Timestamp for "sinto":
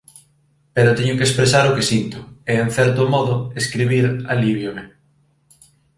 1.91-2.19